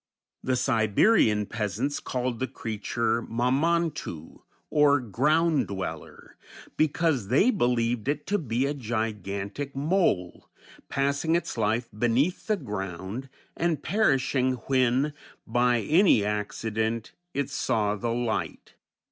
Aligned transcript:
The 0.43 0.55
Siberian 0.55 1.45
peasants 1.45 1.99
called 1.99 2.39
the 2.39 2.47
creature 2.47 3.21
"Mamantu," 3.21 4.41
or 4.71 4.99
"ground 4.99 5.67
dweller," 5.67 6.37
because 6.75 7.27
they 7.27 7.51
believed 7.51 8.07
it 8.07 8.25
to 8.25 8.39
be 8.39 8.65
a 8.65 8.73
gigantic 8.73 9.75
mole, 9.75 10.49
passing 10.89 11.35
its 11.35 11.55
life 11.55 11.87
beneath 11.95 12.47
the 12.47 12.57
ground 12.57 13.29
and 13.55 13.83
perishing 13.83 14.53
when 14.65 15.13
by 15.45 15.81
any 15.81 16.25
accident 16.25 17.11
it 17.35 17.51
saw 17.51 17.95
the 17.95 18.11
light. 18.11 18.73